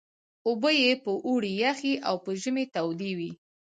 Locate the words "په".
1.03-1.11, 2.25-2.29